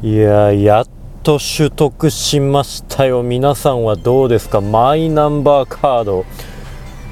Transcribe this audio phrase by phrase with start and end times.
[0.00, 0.86] いややっ
[1.24, 3.24] と取得しましたよ。
[3.24, 4.60] 皆さんはどうですか？
[4.60, 6.24] マイナンバーカード。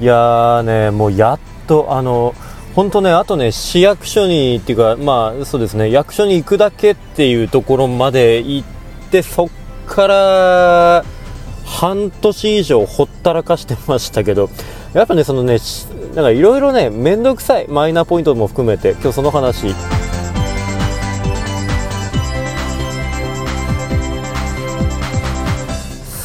[0.00, 2.34] いやーねもうやっとあの
[2.74, 5.90] 本当ねあとね市役所にっていうかまあそうですね。
[5.90, 8.68] 役所に行くだけっていうところまで行っ
[9.10, 9.48] てそっ
[9.86, 11.04] から
[11.66, 14.48] 半年以上ほったらかしてましたけど
[14.94, 15.58] やっぱねそのね
[16.14, 19.66] なんかいろいろね面倒くさいマイナポイントも含めて今日その話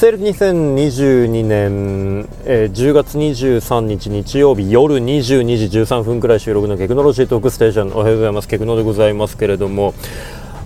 [0.06, 8.48] 西暦2022年、えー、10月23日日曜日夜22時13分くらい収録のテクノロジートークステーションおはようございます。
[8.48, 9.96] テクノでございますけれども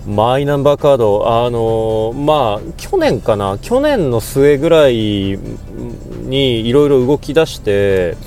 [0.06, 3.56] マイナンバーカードあの、まあ去年かな？
[3.56, 8.18] 去年の末ぐらいにいろいろ動き出して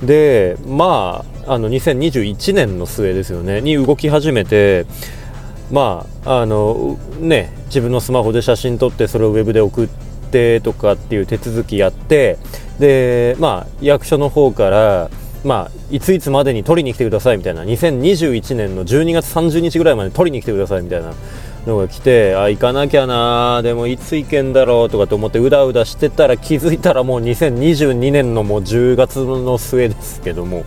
[0.00, 3.62] でまああの2021年の末ですよね？
[3.62, 4.86] に動き始めて
[5.72, 12.38] まああのね自分のスマホで写真撮ってそれをウェブで送って定とかっていう手続きやって
[12.80, 15.10] で、まあ、役所の方から
[15.44, 21.14] まあ、いついつまでに取りに来てくださいみたいな2021年の12月30日ぐらいまで取りに来てくださいみたいな
[21.66, 30.64] のが来てあ行かなきゃなでもいつ行けんだろうとかと思ってうだうだしてたら気づいたらもう2022年のもう10月の末ですけども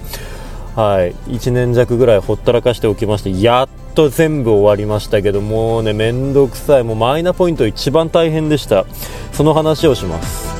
[0.75, 6.83] はい1年弱ぐらいほったらかしておきましてやっと全部終わりましたけどもうねめんどくさい。
[6.83, 8.85] もうマイナポイント一番大変でした。
[9.31, 10.54] その話をします。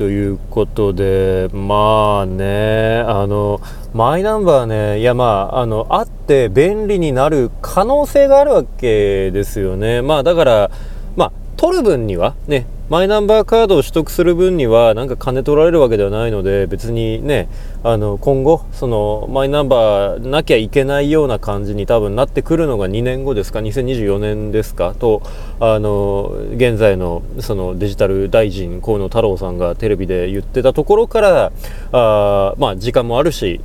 [0.00, 3.60] ということでまあねあの
[3.92, 10.00] マイナンバーねいやまああのあって便利になる可能性があるわけですよね。
[10.00, 10.70] まあだから
[11.16, 17.48] まあ取る分にはねマイナンバーカードを取得する分にはなんか金取られるわけではないので別にね
[17.84, 25.22] あの今後そのマイナンバーなきゃいけないような感じに多分なってくるのが2年後ですか2024年ですかと
[25.60, 31.52] あの現在のそのデジタル大臣河野太郎さんがテレビで言ってたところから
[31.92, 33.60] あまあ時間もあるし、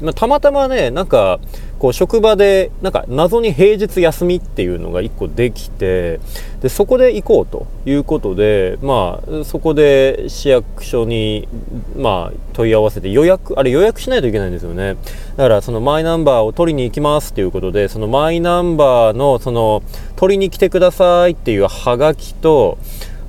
[0.00, 1.38] まあ、たまたまねなんか
[1.82, 6.20] こう職場でなんか謎に平日休みっていうのが1個できて
[6.60, 11.48] でそこで行こうということで、まあ、そこで市役所に、
[11.96, 14.94] まあ、問い合わせて予約あれ予約しないといけないんですよね。
[15.36, 19.82] だからそのマイナンバーを取りに行きますっていうことでそのマイナンバーのその
[20.14, 22.78] 取りに来てくださいっていうはがきと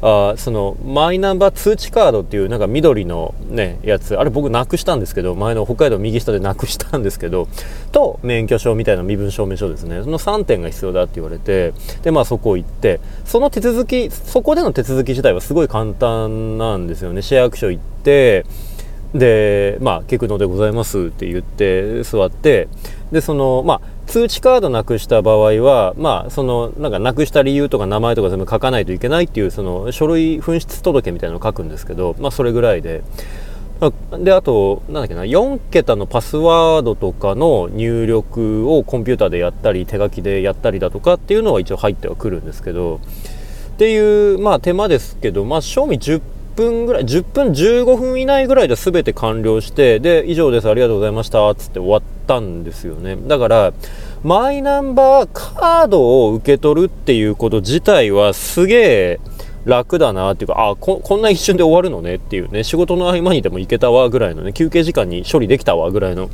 [0.06, 7.48] あそのマイナンバー通知カードっていうなんか緑のねやつあれ僕なくしたんですけど前の北海道右下でなくしたんですけど
[7.94, 10.04] と免許証みたいな身分証明書ですね。
[10.04, 17.22] その3点が必要だって言われてでまあそこ行ってその手続きそこでの手続き自体はすごい簡単なんですよね。
[17.22, 18.46] 市役所行って
[19.14, 22.68] でまあ「菊野でございます」って言って座って
[23.12, 33.04] でそのまあ通知カードなくした場合はまあそのなんかなくした理由とか名前とか全部書かないといけないっていうその書類紛失届みたいなのを書くんですけどまあそれぐらいで。
[34.18, 43.02] であとなんだっけな4桁のパスワードとかの入力をコンピューターでやったり手書きでやったりだとかっていうのは一応入ってはくるんですけど
[43.74, 46.22] っていうまあ手間ですけどまあ賞味10
[46.56, 53.16] 分ぐらい10分15分以内ぐらいで全て完了してで以上ですありがとうございましたつって終わったんですよね。
[53.16, 53.74] だから
[54.24, 59.20] マイナンバーカードを受け取るっていうこと自体はすげえ
[59.66, 66.30] 楽だなっていうかあここんな一瞬で終わるのねっていうね仕事の合間にでも行けたわぐらいのね休憩時間に処理できたわぐらいの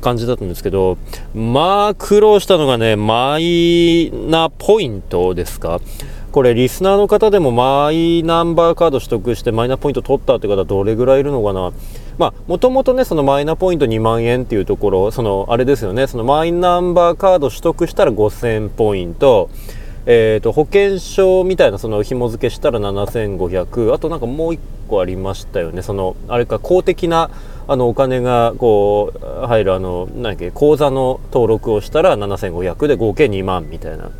[0.00, 0.98] 感じだったんですけど
[1.34, 5.80] まあ苦労したのがねマイナポイントですか。
[6.32, 11.72] これリスナーの方でもマイナンバーカード取得してマイナポイント取ったって方どれぐらいいるのかな。
[12.22, 19.50] まあもともとねそのマイナポイント2万円っていうところそのあれですよねそのマイナンバーカード取得したら5000ポイント
[20.04, 24.58] えーと、保険証みたいなその紐付けしたら7500あとなんかもう1
[24.88, 27.30] 個ありましたよねそのあれか公的な
[27.68, 34.10] あのお金がこう入るあの何だっけ口座の登録をしたら7500で合計2万みたいな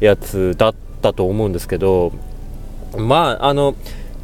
[0.00, 2.12] やつだったと思うんですけど、
[2.96, 3.74] まあ、あの、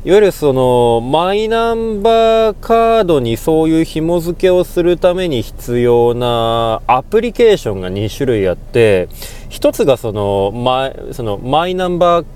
[0.05, 9.09] いわゆるそのマイナンバーカードにそういう紐付けをするために必要なアプリケーションが2種類あって
[9.49, 12.27] 1つがそのマイそのマイナンバー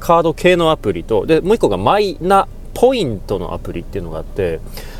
[0.00, 4.58] カード系のアプリとでもう1個がマイナポイントのアプリっていうのがあって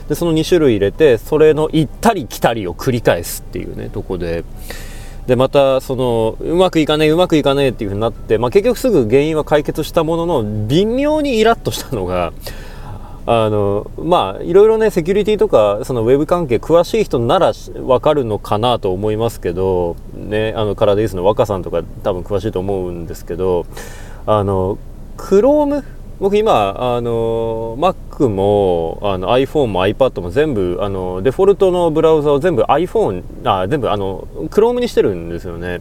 [0.09, 4.45] でその2種類入れてそれの行ったり来たりを繰り返すっていうねとこで
[5.29, 12.33] でまたそのうまくいかねえうまくいかねえっていうふうになって、まあ、結局すぐ原因は解決したものの微妙にイラッとしたのが
[13.27, 17.53] あのまあいろいろねセキュリティとかそのウェブ関係詳しい人なら
[17.83, 23.67] わかるのかなと思いますけどねあのカラディースの若さんとか多分詳しいと思うんですけど
[24.25, 24.79] あの
[25.19, 25.85] Chrome
[26.21, 35.81] 僕今あの Mac もあの iPhone も iPad も全部あのデフォルトのブラウザを全部 iPhone あ全部あの Chrome にしてるんですよね。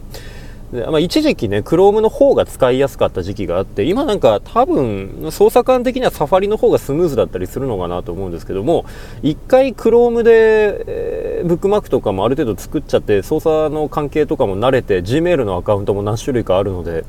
[0.72, 8.84] で、まあ、一時期ね Chrome の方が使いやすかった時期があって今なんか多分操作感的にはサファリの方がスムーズだったりするのかなと思うんですけども
[9.22, 17.04] 一回 Chrome で、えー、ブックマークとかもある程度作っちゃって操作の関係とかも慣れて Gmail のアカウントも何種類かあるので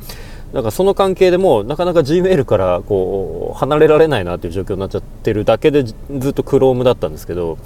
[0.53, 5.93] なんかその関係でもなかなか Gmail からこう離れられないなっていう状況になっちゃってるだけでず
[6.29, 7.59] っと Chrome だったんですけど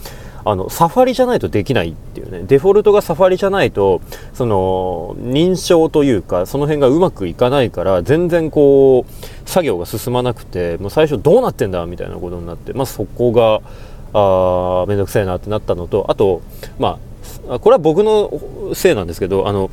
[0.46, 2.44] あのサファリじゃないとできないっていうね。
[2.44, 4.02] デフォルトがサファリじゃないと
[4.34, 13.62] その認証というかその辺がうまくいかないから全然こう作業が進まなくてもう最初どうなってんだみたいなことになって、まあ、そこが
[14.14, 16.42] あめんどくさいなってなったのとあと
[16.78, 17.00] ま
[17.50, 19.72] あこれは僕のせいなんですけどあの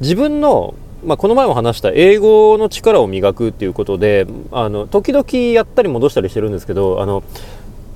[0.00, 7.22] 自分のまあ、この前も話した英語の力を磨くっていうことであの時々やったり戻したりしてるんですけどあの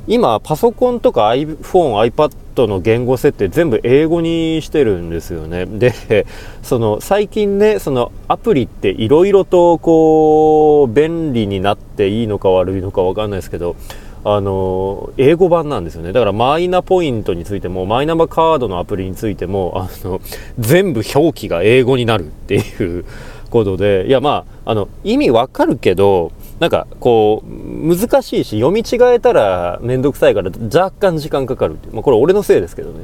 [0.06, 5.66] 今パソコンとか iPhone、iPad の言語設定全部英語にしてるんですよね。
[5.66, 6.26] で、
[6.62, 13.76] その最近ね、そのアプリっていろいろとこう便利になっていいのか悪いのかわかんないですけど、
[14.22, 16.12] あの英語版なんですよね。
[16.12, 20.20] だからマイナポイントについてもマイナンバーカードのアプリについてもあの
[20.58, 23.04] 全部表記が英語になるっていう
[23.50, 24.06] ことで。
[24.06, 33.00] いやまああの意味わかるけどなんかこう難しいし読み違えたら面倒くさいから若干時間かかるってまあ、これ俺のせいですけどね、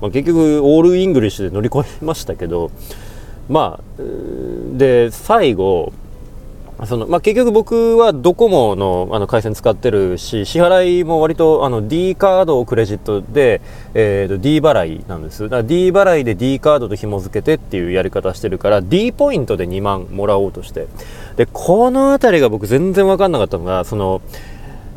[0.00, 2.70] まあ、結局 all English で乗り越えましたけど。
[3.50, 4.02] まあ
[4.78, 5.92] で最後
[6.86, 13.60] そのまあ、結局僕はドコモのあの回線使ってるし支払いも割とあの D カードをクレジットで、
[13.92, 20.86] えー、と D 払いなんですだから D 払いで D カードと紐付けてっていうやり方してるから D ポイントで2万もらおうとして
[21.36, 24.22] でこの辺りが僕全然分かんなかったのがその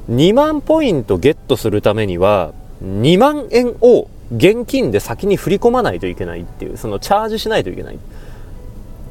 [0.10, 8.00] 2万ポイントゲットするためには2万円を現金で先に振り込まないといけないっていうそのチャージしないといけない。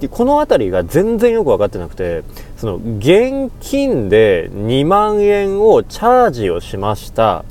[0.09, 2.25] この辺りが全然よく分かってなくて
[2.63, 7.45] その現金で2万円をチャージをしました。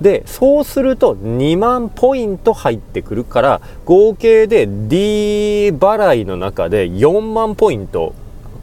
[0.00, 8.14] でそうすると2万ポイント入ってくるから合計で D 払いの中で4万ポイント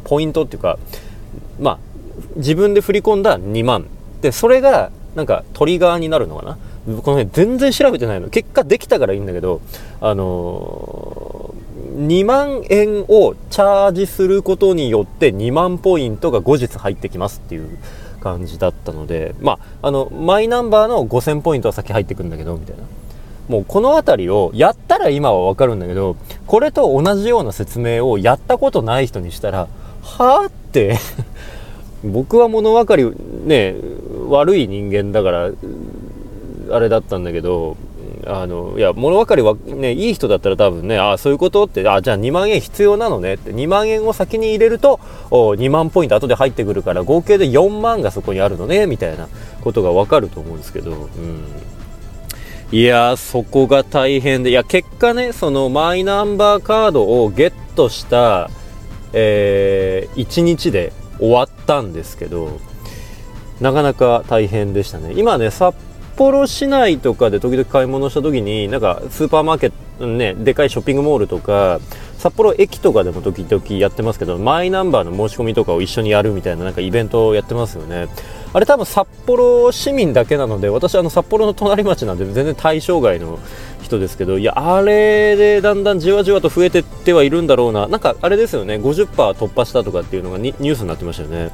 [0.05, 0.79] ポイントっていうか
[1.59, 1.79] まあ
[2.37, 3.85] 自分で振り込んだ2万。
[4.21, 6.57] でそれがなんかトリガーになるのかな？
[6.85, 8.29] この辺全然調べてないの。
[8.29, 9.59] 結果できたからいいんだけど
[9.99, 11.38] あのー、
[11.99, 17.77] 2万円をチャージすることによって2万ポイントが後日入ってきますっていう
[18.21, 22.83] 感じだったのでまああのマイナンバーの5000ポイントは先入ってくんだけどみたいな。
[23.49, 26.15] もうこの辺りをやったら今はわかるんだけど
[26.45, 29.67] これと同じような説明をやったことない人にしたら
[30.03, 30.99] はあって
[32.05, 33.11] 僕は物分かり
[33.45, 33.75] ね
[34.29, 35.51] 悪い人間だから
[36.69, 37.75] あれだったんだけど
[38.25, 44.99] あのいや物分かりはねいい人だったら多分ねあそういうことってあじゃあ2万円必要なのねって2万円を先に入れると
[45.31, 49.27] お2万ポイント後で入ってくるから合計で4万がそこにあるのねみたいな
[49.61, 51.45] ことが分かると思うんですけど、うん、
[52.71, 58.49] いやそこが大変でいや結果ねそのマイナンバーカードをゲットした、
[59.13, 62.59] えー、1日で終わったんですけど
[63.61, 65.13] なかなか大変でしたね。
[65.15, 65.75] 今ね札
[66.19, 71.79] 幌市内とかで時々買い物した時になんかスーパーマーケットねでかいショッピングモールとか
[72.17, 78.07] 札幌駅とかでも時々やってますけどマイナンバーの申し込みとかを一緒にやるみたいななんかイベントをやってますよね。
[78.51, 83.39] あれ多分札幌市民だけなので私あの札幌の隣町なんで全然対象外の
[83.81, 87.87] 人ですけどいやあれでだんだんじわじわと増えてってはいるんだろうな。
[87.87, 88.75] なんかあれですよね。
[88.75, 91.51] 50%突破したとかっていうのがニュースになってましたよね。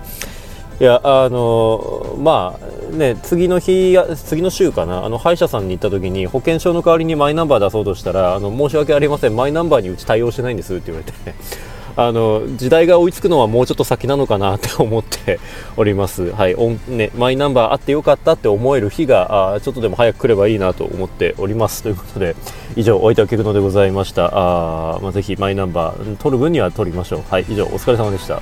[0.80, 11.14] いやあのまあね次の日次の週かなあの歯医者さんに行った時に保険証の代わりにマイナンバー出そうとしたらあの申し訳ありませんマイナンバーにうち対応してないんですって言われて
[11.98, 15.40] あの時代が追いつくのはもうちょっと先なのかなって思って
[15.78, 21.84] おります、はいおね、マイナンバーあってよかったって思える日があちょっとでも早く来ればいいなと思っております。
[21.84, 22.36] ということで
[22.76, 24.30] 以上おいておけるのでございました。
[24.34, 28.42] あ、まあ、ぜひマイナンバー取る分には取りましょう、はい、以上お疲れ様でした。